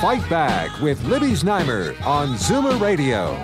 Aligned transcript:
Fight 0.00 0.26
Back 0.30 0.80
with 0.80 1.04
Libby 1.04 1.32
Znaimer 1.32 1.90
on 2.06 2.28
Zoomer 2.36 2.80
Radio. 2.80 3.36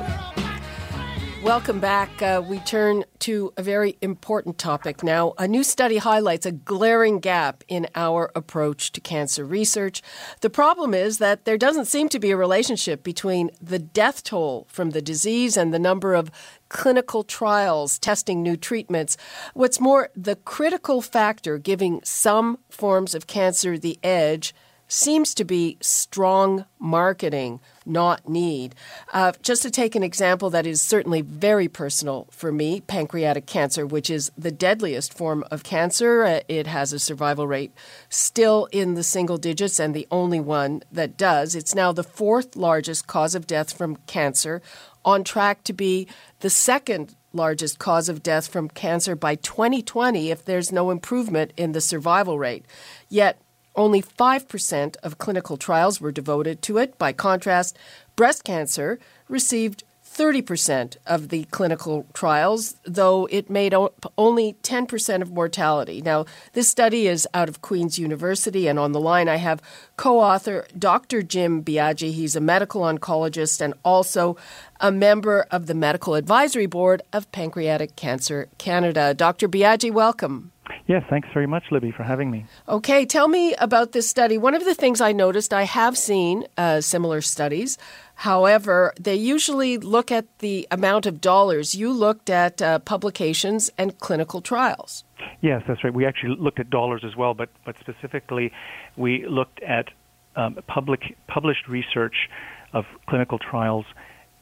Welcome 1.42 1.80
back. 1.80 2.23
Uh, 2.23 2.42
we 2.42 2.60
turn 2.60 3.05
to 3.19 3.52
a 3.59 3.62
very 3.62 3.98
important 4.01 4.56
topic 4.56 5.02
now. 5.02 5.34
A 5.37 5.47
new 5.47 5.62
study 5.62 5.98
highlights 5.98 6.47
a 6.47 6.52
glaring 6.52 7.20
gap 7.20 7.62
in 7.69 7.87
our 7.95 8.33
approach 8.34 8.91
to 8.92 9.02
cancer 9.02 9.45
research. 9.45 10.00
The 10.41 10.48
problem 10.48 10.95
is 10.95 11.19
that 11.19 11.45
there 11.45 11.59
doesn't 11.59 11.84
seem 11.84 12.09
to 12.09 12.19
be 12.19 12.30
a 12.30 12.38
relationship 12.38 13.02
between 13.02 13.50
the 13.61 13.78
death 13.78 14.25
toll 14.25 14.66
from 14.70 14.92
the 14.92 15.02
disease 15.02 15.59
and 15.59 15.75
the 15.75 15.78
number 15.78 16.14
of 16.14 16.30
clinical 16.70 17.23
trials 17.23 17.98
testing 17.98 18.42
new 18.42 18.56
treatments. 18.56 19.19
What's 19.52 19.78
more, 19.78 20.09
the 20.16 20.36
critical 20.36 21.02
factor 21.02 21.59
giving 21.59 22.00
some 22.02 22.61
forms 22.70 23.14
of 23.14 23.27
cancer 23.27 23.77
the 23.77 23.98
edge 24.02 24.55
seems 24.88 25.34
to 25.34 25.45
be 25.45 25.76
strong 25.80 26.64
marketing, 26.78 27.60
not 27.84 28.28
need. 28.28 28.74
Uh, 29.12 29.32
just 29.42 29.62
to 29.62 29.70
take 29.70 29.94
an 29.94 30.02
example 30.02 30.50
that 30.50 30.66
is 30.66 30.80
certainly 30.80 31.20
very 31.20 31.69
personal 31.69 32.27
for 32.30 32.52
me 32.52 32.80
pancreatic 32.80 33.46
cancer, 33.46 33.86
which 33.86 34.11
is 34.11 34.30
the 34.36 34.50
deadliest 34.50 35.12
form 35.12 35.44
of 35.50 35.64
cancer. 35.64 36.24
Uh, 36.24 36.41
it 36.48 36.66
has 36.66 36.92
a 36.92 36.98
survival 36.98 37.46
rate 37.46 37.72
still 38.08 38.69
in 38.72 38.94
the 38.94 39.02
single 39.02 39.38
digits 39.38 39.80
and 39.80 39.94
the 39.94 40.06
only 40.11 40.41
one 40.41 40.83
that 40.92 41.16
does. 41.16 41.55
It's 41.55 41.74
now 41.74 41.92
the 41.92 42.05
fourth 42.05 42.56
largest 42.56 43.06
cause 43.06 43.34
of 43.34 43.46
death 43.46 43.77
from 43.77 43.96
cancer, 44.06 44.62
on 45.05 45.24
track 45.24 45.62
to 45.64 45.72
be 45.72 46.08
the 46.41 46.50
second 46.50 47.14
largest 47.33 47.78
cause 47.78 48.08
of 48.08 48.22
death 48.22 48.48
from 48.48 48.68
cancer 48.68 49.14
by 49.14 49.36
2020 49.36 50.30
if 50.30 50.44
there's 50.44 50.72
no 50.72 50.91
improvement 50.91 51.52
in 51.56 51.72
the 51.72 51.80
survival 51.80 52.39
rate. 52.39 52.64
Yet, 53.08 53.41
only 53.77 54.02
5% 54.02 54.96
of 55.02 55.19
clinical 55.19 55.56
trials 55.56 56.00
were 56.00 56.12
devoted 56.12 56.62
to 56.62 56.78
it. 56.78 56.98
By 56.98 57.12
contrast, 57.12 57.78
breast 58.16 58.44
cancer 58.44 58.98
received 59.28 59.84
30% 60.16 60.96
of 61.06 61.28
the 61.28 61.44
clinical 61.44 62.06
trials, 62.14 62.77
though 62.84 63.27
it 63.27 63.50
made 63.50 63.74
only 64.16 64.55
10% 64.62 65.20
of 65.20 65.30
mortality. 65.30 66.00
Now, 66.00 66.24
this 66.55 66.68
study 66.70 67.06
is 67.06 67.28
out 67.34 67.50
of 67.50 67.60
Queen's 67.60 67.98
University, 67.98 68.66
and 68.66 68.78
on 68.78 68.92
the 68.92 69.00
line 69.00 69.28
I 69.28 69.36
have 69.36 69.60
co 69.96 70.20
author 70.20 70.66
Dr. 70.78 71.22
Jim 71.22 71.62
Biagi. 71.62 72.12
He's 72.12 72.34
a 72.34 72.40
medical 72.40 72.80
oncologist 72.83 73.61
and 73.61 73.74
also 73.84 74.38
a 74.80 74.90
member 74.90 75.46
of 75.50 75.66
the 75.66 75.74
Medical 75.74 76.14
Advisory 76.14 76.66
Board 76.66 77.02
of 77.12 77.30
Pancreatic 77.30 77.94
Cancer 77.96 78.48
Canada. 78.56 79.12
Dr. 79.12 79.48
Biagi, 79.48 79.92
welcome. 79.92 80.52
Yes, 80.87 81.03
thanks 81.11 81.29
very 81.34 81.48
much, 81.48 81.65
Libby, 81.73 81.91
for 81.91 82.05
having 82.05 82.31
me. 82.31 82.47
Okay, 82.69 83.05
tell 83.06 83.27
me 83.27 83.55
about 83.55 83.91
this 83.91 84.09
study. 84.09 84.39
One 84.39 84.55
of 84.55 84.65
the 84.65 84.75
things 84.75 85.01
I 85.01 85.11
noticed, 85.11 85.53
I 85.53 85.65
have 85.65 85.98
seen 85.98 86.45
uh, 86.56 86.81
similar 86.81 87.20
studies. 87.20 87.77
However, 88.15 88.95
they 88.98 89.17
usually 89.17 89.79
look 89.79 90.12
at 90.12 90.27
the 90.39 90.69
amount 90.70 91.07
of 91.07 91.20
dollars. 91.20 91.75
You 91.75 91.92
looked 91.92 92.31
at 92.31 92.62
uh, 92.62 92.79
publications 92.79 93.69
and 93.77 93.98
clinical 93.98 94.41
trials. 94.41 95.02
Yes, 95.41 95.63
that's 95.67 95.83
right. 95.83 95.92
We 95.92 96.07
actually 96.07 96.36
looked 96.36 96.61
at 96.61 96.70
dollars 96.70 97.02
as 97.05 97.17
well, 97.17 97.35
but, 97.35 97.48
but 97.64 97.75
specifically, 97.80 98.52
we 98.96 99.27
looked 99.27 99.61
at 99.63 99.89
um, 100.36 100.57
public, 100.69 101.17
published 101.27 101.67
research 101.67 102.29
of 102.73 102.85
clinical 103.08 103.41
trials 103.41 103.86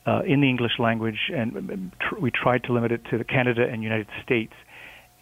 uh, 0.06 0.20
in 0.26 0.42
the 0.42 0.48
English 0.50 0.78
language, 0.78 1.30
and 1.32 1.56
um, 1.56 1.92
tr- 2.00 2.18
we 2.20 2.30
tried 2.30 2.64
to 2.64 2.72
limit 2.74 2.92
it 2.92 3.00
to 3.06 3.24
Canada 3.24 3.66
and 3.66 3.82
United 3.82 4.08
States 4.22 4.52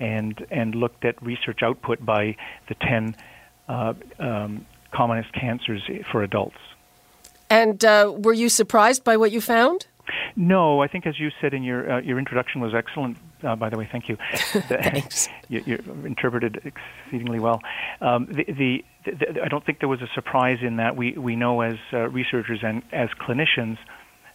and 0.02 0.44
and 0.50 0.74
looked 0.74 1.04
at 1.04 1.22
research 1.22 1.62
output 1.62 2.04
by 2.04 2.36
the 2.68 2.74
10 2.74 3.16
uh, 3.68 3.94
um, 4.18 4.66
commonest 4.90 5.32
cancers 5.32 5.82
for 6.10 6.22
adults. 6.22 6.58
And 7.48 7.84
uh, 7.84 8.12
were 8.16 8.32
you 8.32 8.48
surprised 8.48 9.04
by 9.04 9.16
what 9.16 9.30
you 9.30 9.40
found? 9.40 9.86
No, 10.34 10.82
I 10.82 10.88
think 10.88 11.06
as 11.06 11.20
you 11.20 11.30
said 11.40 11.54
in 11.54 11.62
your 11.62 11.92
uh, 11.92 12.00
your 12.00 12.18
introduction 12.18 12.60
was 12.60 12.74
excellent. 12.74 13.16
Uh, 13.44 13.56
by 13.56 13.70
the 13.70 13.78
way, 13.78 13.88
thank 13.90 14.08
you. 14.08 14.16
Thanks. 14.34 15.28
you, 15.48 15.62
you, 15.66 15.76
interpreted 16.04 16.60
exceedingly 16.64 17.40
well. 17.40 17.60
Um, 18.00 18.26
the, 18.26 18.44
the, 18.44 18.84
the, 19.04 19.42
I 19.44 19.48
don't 19.48 19.64
think 19.66 19.80
there 19.80 19.88
was 19.88 20.00
a 20.00 20.08
surprise 20.14 20.58
in 20.62 20.76
that. 20.76 20.96
We 20.96 21.12
we 21.12 21.36
know 21.36 21.60
as 21.60 21.76
uh, 21.92 22.08
researchers 22.08 22.60
and 22.62 22.82
as 22.92 23.08
clinicians 23.20 23.78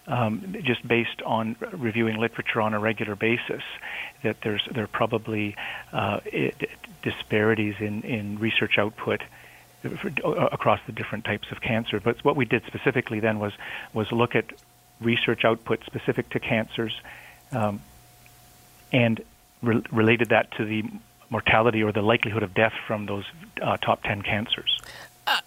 um, 0.08 0.56
just 0.64 0.88
based 0.88 1.22
on 1.26 1.56
reviewing 1.72 2.18
literature 2.18 2.62
on 2.62 2.74
a 2.74 2.80
regular 2.80 3.16
basis, 3.16 3.64
that 4.24 4.38
there's 4.42 4.68
there 4.72 4.86
are 4.86 4.88
probably 4.88 5.56
uh, 5.92 6.20
it, 6.26 6.70
disparities 7.02 7.76
in, 7.80 8.02
in 8.04 8.40
research 8.40 8.78
output 8.78 9.22
across 9.84 10.80
the 10.86 10.92
different 10.92 11.26
types 11.26 11.52
of 11.52 11.62
cancer. 11.62 12.00
But 12.00 12.24
what 12.24 12.36
we 12.36 12.46
did 12.46 12.64
specifically 12.66 13.20
then 13.20 13.40
was 13.40 13.54
was 13.94 14.12
look 14.12 14.36
at 14.36 14.46
research 15.00 15.46
output 15.46 15.84
specific 15.86 16.30
to 16.32 16.40
cancers, 16.40 17.00
um, 17.52 17.82
and 18.92 19.22
re- 19.62 19.84
related 19.92 20.30
that 20.30 20.52
to 20.52 20.66
the 20.66 20.84
mortality 21.30 21.84
or 21.84 21.92
the 21.92 22.02
likelihood 22.02 22.44
of 22.44 22.54
death 22.54 22.74
from 22.88 23.06
those 23.06 23.26
uh, 23.62 23.78
top 23.78 24.02
10 24.04 24.22
cancers. 24.22 24.80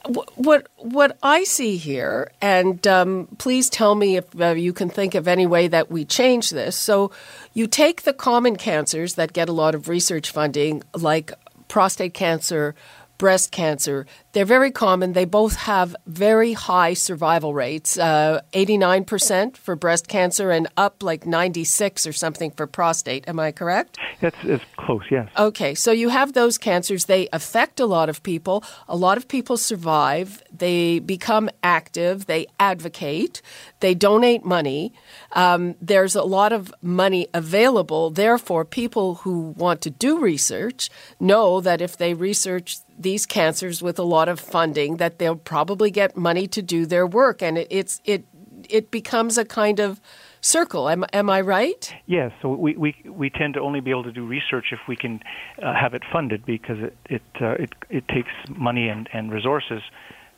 What 0.07 0.69
what 0.79 1.19
I 1.23 1.45
see 1.45 1.77
here, 1.77 2.33
and 2.41 2.85
um, 2.87 3.29
please 3.39 3.69
tell 3.69 3.95
me 3.95 4.17
if 4.17 4.41
uh, 4.41 4.53
you 4.53 4.73
can 4.73 4.89
think 4.89 5.15
of 5.15 5.29
any 5.29 5.47
way 5.47 5.69
that 5.69 5.91
we 5.91 6.05
change 6.05 6.51
this. 6.51 6.75
So, 6.77 7.11
you 7.53 7.67
take 7.67 8.03
the 8.03 8.15
common 8.15 8.57
cancers 8.57 9.15
that 9.15 9.35
get 9.35 9.49
a 9.49 9.53
lot 9.53 9.75
of 9.75 9.89
research 9.89 10.31
funding, 10.31 10.83
like 10.95 11.33
prostate 11.69 12.15
cancer, 12.15 12.75
breast 13.19 13.53
cancer. 13.53 14.07
They're 14.33 14.45
very 14.45 14.71
common. 14.71 15.13
They 15.13 15.25
both 15.25 15.57
have 15.57 15.97
very 16.07 16.53
high 16.53 16.95
survival 16.95 17.53
rates 17.53 17.99
uh, 17.99 18.41
89% 18.53 19.57
for 19.57 19.75
breast 19.75 20.07
cancer 20.07 20.51
and 20.51 20.69
up 20.77 21.03
like 21.03 21.27
96 21.27 22.07
or 22.07 22.13
something 22.13 22.53
for 22.53 22.67
prostate. 22.67 23.29
Am 23.29 23.41
I 23.41 23.51
correct? 23.51 23.99
That's, 24.21 24.37
that's 24.45 24.65
close, 24.77 25.03
yes. 25.11 25.29
Okay, 25.37 25.75
so 25.75 25.91
you 25.93 26.11
have 26.11 26.33
those 26.33 26.59
cancers. 26.59 27.07
They 27.07 27.29
affect 27.33 27.81
a 27.81 27.87
lot 27.87 28.09
of 28.09 28.23
people. 28.23 28.63
A 28.89 28.97
lot 28.97 29.17
of 29.17 29.27
people 29.27 29.57
survive. 29.57 30.43
They 30.53 30.99
become 30.99 31.51
active. 31.63 32.27
They 32.27 32.47
advocate. 32.59 33.43
They 33.81 33.95
donate 33.95 34.45
money. 34.45 34.93
Um, 35.33 35.75
there's 35.81 36.15
a 36.15 36.23
lot 36.23 36.53
of 36.53 36.73
money 36.83 37.29
available. 37.35 38.11
Therefore, 38.11 38.65
people 38.65 39.17
who 39.17 39.55
want 39.57 39.81
to 39.83 39.91
do 39.91 40.19
research 40.19 40.91
know 41.19 41.61
that 41.61 41.81
if 41.81 41.97
they 41.97 42.15
research 42.15 42.79
these 43.01 43.25
cancers 43.25 43.83
with 43.83 43.99
a 43.99 44.03
lot 44.03 44.20
of 44.29 44.41
funding 44.41 44.97
that 44.97 45.19
they'll 45.19 45.37
probably 45.37 45.91
get 45.91 46.17
money 46.17 46.47
to 46.49 46.63
do 46.63 46.87
their 46.87 47.07
work. 47.07 47.43
And 47.43 47.59
it, 47.59 47.69
it's 47.71 48.01
it 48.05 48.25
it 48.69 48.91
becomes 48.91 49.39
a 49.39 49.45
kind 49.45 49.81
of 49.81 50.01
circle. 50.41 50.89
Am, 50.89 51.05
am 51.13 51.31
I 51.31 51.41
right? 51.41 51.93
Yes. 52.07 52.33
So 52.43 52.51
we, 52.51 52.77
we 52.77 52.95
we 53.07 53.31
tend 53.31 53.55
to 53.55 53.61
only 53.61 53.81
be 53.81 53.91
able 53.91 54.05
to 54.05 54.13
do 54.13 54.27
research 54.27 54.67
if 54.73 54.81
we 54.89 54.97
can 54.97 55.21
uh, 55.63 55.75
have 55.75 55.95
it 55.95 56.03
funded 56.13 56.45
because 56.45 56.79
it 56.81 56.97
it 57.07 57.23
uh, 57.41 57.53
it, 57.53 57.73
it 57.89 58.09
takes 58.09 58.31
money 58.49 58.89
and, 58.89 59.09
and 59.13 59.33
resources 59.33 59.83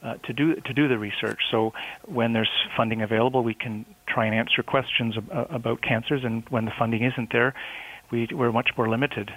uh, 0.03 0.15
to 0.25 0.33
do 0.33 0.57
to 0.57 0.73
do 0.73 0.89
the 0.89 0.99
research. 0.99 1.41
So 1.51 1.73
when 2.07 2.33
there's 2.33 2.51
funding 2.77 3.03
available, 3.03 3.43
we 3.43 3.55
can 3.55 3.87
try 4.07 4.27
and 4.27 4.35
answer 4.35 4.63
questions 4.63 5.17
ab- 5.17 5.31
uh, 5.33 5.45
about 5.51 5.83
cancers, 5.83 6.25
and 6.25 6.45
when 6.51 6.65
the 6.65 6.73
funding 6.79 7.05
isn't 7.05 7.33
there, 7.33 7.55
we, 8.11 8.29
we're 8.33 8.53
much 8.53 8.71
more 8.77 8.89
limited. 8.89 9.33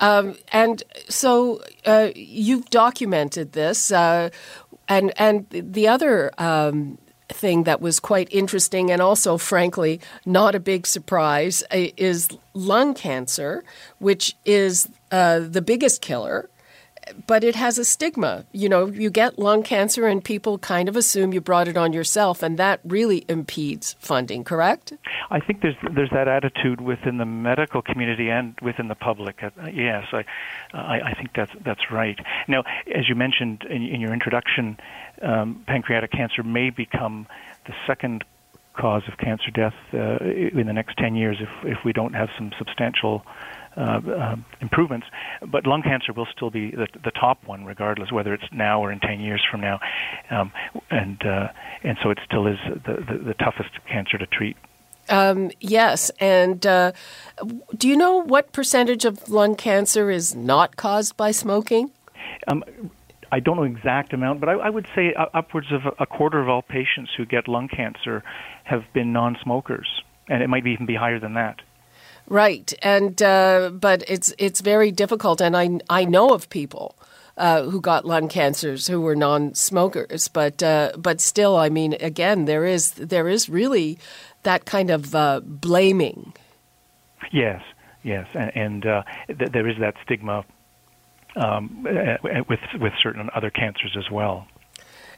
Um, 0.00 0.36
and 0.50 0.82
so 1.08 1.62
uh, 1.84 2.08
you've 2.14 2.68
documented 2.70 3.52
this, 3.52 3.92
uh, 3.92 4.30
and 4.88 5.12
and 5.16 5.46
the 5.50 5.88
other 5.88 6.32
um, 6.38 6.98
thing 7.28 7.64
that 7.64 7.80
was 7.80 8.00
quite 8.00 8.28
interesting 8.32 8.90
and 8.90 9.00
also, 9.00 9.38
frankly, 9.38 10.00
not 10.26 10.54
a 10.54 10.60
big 10.60 10.86
surprise 10.86 11.62
uh, 11.70 11.86
is 11.96 12.28
lung 12.54 12.94
cancer, 12.94 13.62
which 13.98 14.36
is 14.44 14.88
uh, 15.12 15.40
the 15.40 15.62
biggest 15.62 16.00
killer 16.00 16.48
but 17.26 17.44
it 17.44 17.54
has 17.54 17.78
a 17.78 17.84
stigma. 17.84 18.44
You 18.52 18.68
know, 18.68 18.86
you 18.86 19.10
get 19.10 19.38
lung 19.38 19.62
cancer 19.62 20.06
and 20.06 20.22
people 20.22 20.58
kind 20.58 20.88
of 20.88 20.96
assume 20.96 21.32
you 21.32 21.40
brought 21.40 21.68
it 21.68 21.76
on 21.76 21.92
yourself, 21.92 22.42
and 22.42 22.58
that 22.58 22.80
really 22.84 23.24
impedes 23.28 23.96
funding, 23.98 24.44
correct? 24.44 24.92
I 25.30 25.40
think 25.40 25.62
there's 25.62 25.76
there's 25.94 26.10
that 26.10 26.28
attitude 26.28 26.80
within 26.80 27.18
the 27.18 27.26
medical 27.26 27.82
community 27.82 28.30
and 28.30 28.58
within 28.60 28.88
the 28.88 28.94
public. 28.94 29.42
Uh, 29.42 29.50
yes, 29.72 30.06
I, 30.12 30.24
I, 30.72 31.00
I 31.10 31.14
think 31.14 31.30
that's 31.34 31.52
that's 31.62 31.90
right. 31.90 32.18
Now, 32.48 32.64
as 32.94 33.08
you 33.08 33.14
mentioned 33.14 33.64
in, 33.68 33.82
in 33.82 34.00
your 34.00 34.12
introduction, 34.12 34.78
um, 35.22 35.64
pancreatic 35.66 36.12
cancer 36.12 36.42
may 36.42 36.70
become 36.70 37.26
the 37.66 37.74
second 37.86 38.24
cause 38.74 39.02
of 39.08 39.18
cancer 39.18 39.50
death 39.50 39.74
uh, 39.92 40.16
in 40.24 40.66
the 40.66 40.72
next 40.72 40.96
10 40.96 41.14
years 41.14 41.38
if, 41.40 41.48
if 41.64 41.84
we 41.84 41.92
don't 41.92 42.14
have 42.14 42.28
some 42.38 42.52
substantial 42.56 43.22
improvements. 44.60 45.06
But 45.46 45.66
lung 45.66 45.82
cancer 45.82 46.12
will 46.12 46.26
still 46.26 46.50
be 46.50 46.70
the, 46.70 46.88
the, 47.04 47.10
top 47.10 47.44
one, 47.46 47.64
regardless 47.64 48.10
whether 48.12 48.34
it's 48.34 48.44
now 48.52 48.82
or 48.82 48.90
in 48.92 49.00
10 49.00 49.20
years 49.20 49.44
from 49.48 49.60
now. 49.60 49.80
Um, 50.30 50.52
and 50.90 51.24
uh, 51.24 51.48
and 51.82 51.98
so 52.02 52.10
it 52.10 52.18
still 52.24 52.46
is 52.46 52.58
the, 52.66 52.94
the, 52.94 53.18
the 53.18 53.34
toughest 53.34 53.70
cancer 53.88 54.18
to 54.18 54.26
treat. 54.26 54.56
Um, 55.08 55.50
yes, 55.60 56.10
and 56.20 56.64
uh, 56.64 56.92
do 57.76 57.88
you 57.88 57.96
know 57.96 58.22
what 58.22 58.52
percentage 58.52 59.04
of 59.04 59.28
lung 59.28 59.56
cancer 59.56 60.10
is 60.10 60.36
not 60.36 60.76
caused 60.76 61.16
by 61.16 61.32
smoking? 61.32 61.90
Um, 62.46 62.64
I 63.32 63.40
don't 63.40 63.56
know 63.56 63.64
exact 63.64 64.12
amount, 64.12 64.40
but 64.40 64.48
I, 64.48 64.52
I 64.52 64.70
would 64.70 64.86
say 64.94 65.14
upwards 65.14 65.72
of 65.72 65.82
a 65.98 66.06
quarter 66.06 66.40
of 66.40 66.48
all 66.48 66.62
patients 66.62 67.10
who 67.16 67.24
get 67.24 67.48
lung 67.48 67.68
cancer 67.68 68.22
have 68.64 68.84
been 68.92 69.12
non-smokers, 69.12 70.02
and 70.28 70.42
it 70.42 70.48
might 70.48 70.66
even 70.66 70.86
be 70.86 70.94
higher 70.94 71.18
than 71.18 71.34
that. 71.34 71.60
Right, 72.30 72.72
and 72.80 73.20
uh, 73.20 73.70
but 73.72 74.04
it's 74.06 74.32
it's 74.38 74.60
very 74.60 74.92
difficult, 74.92 75.40
and 75.40 75.56
I 75.56 75.80
I 75.90 76.04
know 76.04 76.32
of 76.32 76.48
people 76.48 76.94
uh, 77.36 77.64
who 77.64 77.80
got 77.80 78.04
lung 78.04 78.28
cancers 78.28 78.86
who 78.86 79.00
were 79.00 79.16
non-smokers, 79.16 80.28
but 80.28 80.62
uh, 80.62 80.92
but 80.96 81.20
still, 81.20 81.56
I 81.56 81.70
mean, 81.70 81.94
again, 81.94 82.44
there 82.44 82.64
is 82.64 82.92
there 82.92 83.28
is 83.28 83.48
really 83.48 83.98
that 84.44 84.64
kind 84.64 84.90
of 84.90 85.12
uh, 85.12 85.40
blaming. 85.42 86.32
Yes, 87.32 87.62
yes, 88.04 88.28
and, 88.34 88.56
and 88.56 88.86
uh, 88.86 89.02
th- 89.26 89.50
there 89.50 89.66
is 89.66 89.78
that 89.80 89.94
stigma 90.04 90.44
um, 91.34 91.84
with 92.48 92.60
with 92.78 92.92
certain 93.02 93.28
other 93.34 93.50
cancers 93.50 93.96
as 93.98 94.08
well. 94.08 94.46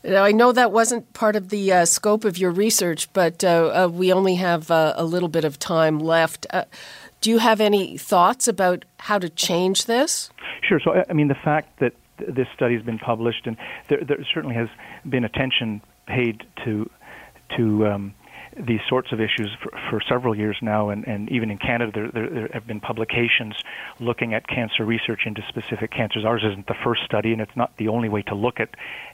Now, 0.04 0.24
I 0.24 0.32
know 0.32 0.50
that 0.52 0.72
wasn't 0.72 1.12
part 1.12 1.36
of 1.36 1.50
the 1.50 1.72
uh, 1.72 1.84
scope 1.84 2.24
of 2.24 2.36
your 2.36 2.50
research, 2.50 3.12
but 3.12 3.44
uh, 3.44 3.84
uh, 3.84 3.88
we 3.88 4.12
only 4.12 4.34
have 4.36 4.70
uh, 4.70 4.94
a 4.96 5.04
little 5.04 5.28
bit 5.28 5.44
of 5.44 5.58
time 5.58 6.00
left. 6.00 6.46
Uh, 6.50 6.64
do 7.20 7.30
you 7.30 7.38
have 7.38 7.60
any 7.60 7.96
thoughts 7.96 8.48
about 8.48 8.84
how 8.98 9.18
to 9.18 9.28
change 9.28 9.84
this? 9.84 10.30
Sure. 10.68 10.80
So, 10.82 11.04
I 11.08 11.12
mean, 11.12 11.28
the 11.28 11.36
fact 11.36 11.78
that 11.78 11.92
this 12.18 12.48
study 12.54 12.74
has 12.74 12.84
been 12.84 12.98
published, 12.98 13.46
and 13.46 13.56
there, 13.88 14.02
there 14.02 14.18
certainly 14.34 14.56
has 14.56 14.68
been 15.08 15.24
attention 15.24 15.80
paid 16.06 16.44
to 16.64 16.90
to 17.56 17.86
um, 17.86 18.14
these 18.56 18.80
sorts 18.88 19.12
of 19.12 19.20
issues 19.20 19.50
for, 19.62 19.70
for 19.90 20.00
several 20.08 20.36
years 20.36 20.56
now, 20.60 20.90
and, 20.90 21.06
and 21.06 21.30
even 21.30 21.50
in 21.50 21.58
Canada, 21.58 21.90
there, 21.92 22.10
there, 22.10 22.30
there, 22.30 22.50
have 22.52 22.66
been 22.66 22.80
publications 22.80 23.54
looking 24.00 24.34
at 24.34 24.46
cancer 24.46 24.84
research 24.84 25.20
into 25.26 25.42
specific 25.48 25.90
cancers. 25.90 26.24
Ours 26.24 26.42
isn't 26.44 26.66
the 26.66 26.74
first 26.84 27.02
study, 27.04 27.32
and 27.32 27.40
it's 27.40 27.56
not 27.56 27.76
the 27.78 27.88
only 27.88 28.08
way 28.08 28.22
to 28.22 28.34
look 28.34 28.60
at, 28.60 28.70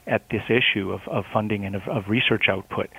at 0.07 0.23
this 0.29 0.43
issue 0.49 0.91
of, 0.91 1.01
of 1.07 1.25
funding 1.31 1.65
and 1.65 1.75
of, 1.75 1.83
of 1.87 2.09
research 2.09 2.49
output. 2.49 2.89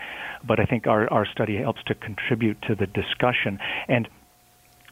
But 0.46 0.60
I 0.60 0.64
think 0.64 0.86
our, 0.86 1.12
our 1.12 1.26
study 1.26 1.56
helps 1.58 1.82
to 1.84 1.94
contribute 1.94 2.60
to 2.62 2.74
the 2.74 2.86
discussion. 2.86 3.58
And 3.88 4.08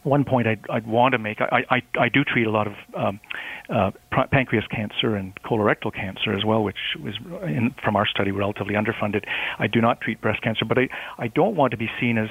one 0.03 0.25
point 0.25 0.47
I'd, 0.47 0.61
I'd 0.71 0.87
want 0.87 1.13
to 1.13 1.19
make, 1.19 1.41
I, 1.41 1.65
I, 1.71 1.83
I 1.99 2.09
do 2.09 2.25
treat 2.25 2.47
a 2.47 2.51
lot 2.51 2.67
of 2.67 2.75
um, 2.97 3.21
uh, 3.69 3.91
pancreas 4.31 4.65
cancer 4.71 5.17
and 5.17 5.35
colorectal 5.43 5.93
cancer 5.93 6.33
as 6.33 6.45
well, 6.45 6.63
which 6.63 6.77
was 7.03 7.15
in, 7.45 7.75
from 7.83 7.97
our 7.97 8.07
study 8.07 8.31
relatively 8.31 8.75
underfunded. 8.75 9.25
I 9.59 9.67
do 9.67 9.81
not 9.81 10.01
treat 10.01 10.21
breast 10.21 10.43
cancer, 10.43 10.65
but 10.65 10.79
I, 10.79 10.89
I 11.19 11.29
don't 11.29 11.57
want 11.57 11.73
to 11.73 11.77
be 11.77 11.91
seen 12.01 12.19
as 12.19 12.29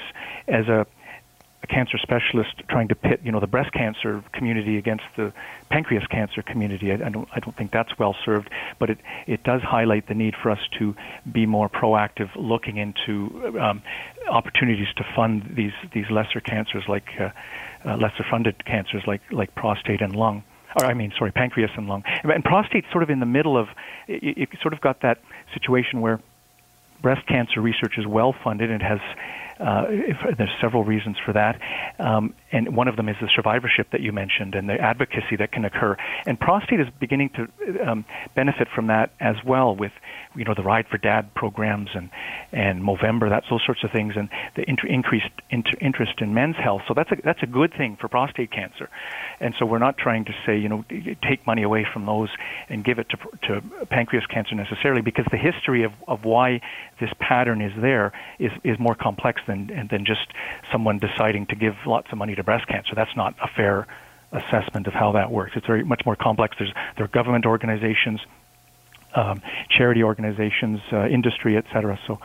as 0.47 0.67
a 0.67 0.85
a 1.63 1.67
cancer 1.67 1.97
specialist 1.97 2.53
trying 2.69 2.87
to 2.87 2.95
pit, 2.95 3.21
you 3.23 3.31
know, 3.31 3.39
the 3.39 3.47
breast 3.47 3.71
cancer 3.73 4.23
community 4.31 4.77
against 4.77 5.03
the 5.15 5.33
pancreas 5.69 6.05
cancer 6.07 6.41
community. 6.41 6.91
I, 6.91 6.95
I, 6.95 7.09
don't, 7.09 7.27
I 7.33 7.39
don't 7.39 7.55
think 7.57 7.71
that's 7.71 7.97
well 7.97 8.15
served, 8.23 8.49
but 8.79 8.89
it, 8.89 8.99
it 9.25 9.43
does 9.43 9.61
highlight 9.61 10.07
the 10.07 10.13
need 10.13 10.35
for 10.41 10.51
us 10.51 10.59
to 10.79 10.95
be 11.31 11.45
more 11.45 11.67
proactive, 11.69 12.29
looking 12.35 12.77
into 12.77 13.57
um, 13.59 13.81
opportunities 14.29 14.87
to 14.97 15.05
fund 15.15 15.53
these 15.55 15.73
these 15.93 16.09
lesser 16.11 16.39
cancers, 16.39 16.83
like 16.87 17.09
uh, 17.19 17.29
uh, 17.85 17.97
lesser 17.97 18.25
funded 18.29 18.63
cancers, 18.65 19.03
like 19.07 19.21
like 19.31 19.53
prostate 19.55 20.01
and 20.01 20.15
lung 20.15 20.43
or 20.79 20.85
I 20.85 20.93
mean, 20.93 21.11
sorry, 21.17 21.31
pancreas 21.31 21.71
and 21.75 21.87
lung. 21.87 22.03
And 22.23 22.43
prostate's 22.43 22.87
sort 22.91 23.03
of 23.03 23.09
in 23.09 23.19
the 23.19 23.25
middle 23.25 23.57
of, 23.57 23.67
you, 24.07 24.33
you 24.37 24.47
sort 24.61 24.73
of 24.73 24.81
got 24.81 25.01
that 25.01 25.19
situation 25.53 26.01
where 26.01 26.19
breast 27.01 27.25
cancer 27.27 27.61
research 27.61 27.97
is 27.97 28.05
well 28.05 28.35
funded 28.43 28.71
and 28.71 28.81
has 28.81 28.99
uh, 29.59 29.85
if, 29.89 30.37
there's 30.37 30.49
several 30.61 30.83
reasons 30.83 31.17
for 31.25 31.33
that, 31.33 31.59
um, 31.99 32.33
and 32.51 32.75
one 32.75 32.87
of 32.87 32.95
them 32.95 33.09
is 33.09 33.15
the 33.19 33.29
survivorship 33.35 33.87
that 33.91 34.01
you 34.01 34.11
mentioned 34.11 34.55
and 34.55 34.69
the 34.69 34.79
advocacy 34.79 35.35
that 35.37 35.51
can 35.51 35.65
occur. 35.65 35.97
And 36.25 36.39
prostate 36.39 36.79
is 36.79 36.87
beginning 36.99 37.31
to 37.35 37.87
um, 37.87 38.05
benefit 38.35 38.67
from 38.73 38.87
that 38.87 39.11
as 39.19 39.35
well, 39.45 39.75
with 39.75 39.91
you 40.35 40.45
know 40.45 40.53
the 40.55 40.63
Ride 40.63 40.87
for 40.87 40.97
Dad 40.97 41.33
programs 41.33 41.89
and 41.93 42.09
and 42.51 42.83
Movember, 42.83 43.29
that's 43.29 43.47
those 43.49 43.63
sorts 43.65 43.83
of 43.83 43.91
things, 43.91 44.13
and 44.15 44.29
the 44.55 44.67
inter- 44.69 44.87
increased 44.87 45.29
inter- 45.49 45.77
interest 45.81 46.13
in 46.19 46.33
men's 46.33 46.55
health. 46.55 46.81
So 46.87 46.93
that's 46.93 47.11
a 47.11 47.15
that's 47.23 47.43
a 47.43 47.47
good 47.47 47.73
thing 47.73 47.97
for 47.99 48.07
prostate 48.07 48.51
cancer. 48.51 48.89
And 49.39 49.53
so 49.57 49.65
we're 49.65 49.79
not 49.79 49.97
trying 49.97 50.25
to 50.25 50.33
say 50.45 50.57
you 50.57 50.69
know 50.69 50.85
take 51.27 51.45
money 51.47 51.63
away 51.63 51.85
from 51.91 52.05
those 52.05 52.29
and 52.69 52.83
give 52.83 52.99
it 52.99 53.07
to 53.09 53.17
to 53.47 53.85
pancreas 53.87 54.25
cancer 54.27 54.55
necessarily, 54.55 55.01
because 55.01 55.25
the 55.31 55.37
history 55.37 55.83
of 55.83 55.91
of 56.07 56.23
why 56.23 56.61
this 56.99 57.09
pattern 57.19 57.61
is 57.61 57.71
there 57.81 58.13
is 58.39 58.51
is 58.63 58.77
more 58.79 58.95
complex 58.95 59.41
than 59.47 59.87
than 59.89 60.05
just 60.05 60.27
someone 60.71 60.99
deciding 60.99 61.47
to 61.47 61.55
give 61.55 61.75
lots 61.85 62.11
of 62.11 62.17
money 62.17 62.35
to 62.35 62.43
breast 62.43 62.67
cancer. 62.67 62.93
That's 62.95 63.15
not 63.15 63.35
a 63.41 63.47
fair 63.47 63.87
assessment 64.31 64.87
of 64.87 64.93
how 64.93 65.13
that 65.13 65.31
works. 65.31 65.53
It's 65.55 65.65
very 65.65 65.83
much 65.83 66.03
more 66.05 66.15
complex. 66.15 66.55
There's 66.59 66.73
there 66.95 67.05
are 67.05 67.07
government 67.07 67.45
organizations, 67.45 68.19
um, 69.15 69.41
charity 69.69 70.03
organizations, 70.03 70.81
uh, 70.91 71.07
industry, 71.07 71.57
et 71.57 71.65
cetera. 71.73 71.97
So 72.05 72.19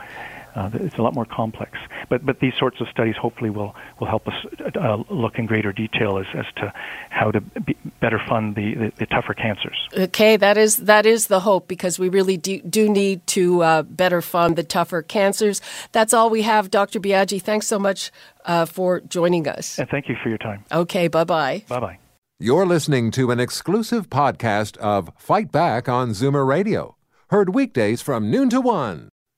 uh, 0.55 0.69
it's 0.73 0.97
a 0.97 1.01
lot 1.01 1.15
more 1.15 1.25
complex. 1.25 1.77
But 2.09 2.25
but 2.25 2.39
these 2.39 2.53
sorts 2.57 2.79
of 2.81 2.87
studies 2.89 3.15
hopefully 3.19 3.49
will 3.49 3.75
will 3.99 4.07
help 4.07 4.27
us 4.27 4.33
uh, 4.75 5.03
look 5.09 5.39
in 5.39 5.45
greater 5.45 5.71
detail 5.73 6.17
as, 6.17 6.25
as 6.35 6.45
to 6.57 6.73
how 7.09 7.31
to 7.31 7.41
be, 7.41 7.75
better 7.99 8.19
fund 8.27 8.55
the, 8.55 8.75
the, 8.75 8.93
the, 8.97 9.05
tougher 9.05 9.33
cancers. 9.33 9.87
Okay, 9.97 10.37
that 10.37 10.57
is 10.57 10.77
that 10.77 11.05
is 11.05 11.27
the 11.27 11.39
hope 11.39 11.67
because 11.67 11.97
we 11.97 12.09
really 12.09 12.37
do, 12.37 12.59
do 12.61 12.89
need 12.89 13.25
to 13.27 13.63
uh, 13.63 13.81
better 13.83 14.21
fund 14.21 14.55
the 14.55 14.63
tougher 14.63 15.01
cancers. 15.01 15.61
That's 15.91 16.13
all 16.13 16.29
we 16.29 16.41
have, 16.43 16.69
Dr. 16.69 16.99
Biagi. 16.99 17.41
Thanks 17.41 17.67
so 17.67 17.79
much 17.79 18.11
uh, 18.45 18.65
for 18.65 18.99
joining 19.01 19.47
us. 19.47 19.79
And 19.79 19.89
thank 19.89 20.09
you 20.09 20.15
for 20.21 20.29
your 20.29 20.37
time. 20.37 20.65
Okay, 20.71 21.07
bye 21.07 21.23
bye. 21.23 21.63
Bye 21.67 21.79
bye. 21.79 21.99
You're 22.39 22.65
listening 22.65 23.11
to 23.11 23.31
an 23.31 23.39
exclusive 23.39 24.09
podcast 24.09 24.75
of 24.77 25.11
Fight 25.17 25.51
Back 25.51 25.87
on 25.87 26.09
Zoomer 26.09 26.45
Radio, 26.45 26.97
heard 27.29 27.55
weekdays 27.55 28.01
from 28.01 28.29
noon 28.29 28.49
to 28.49 28.59
one. 28.59 29.12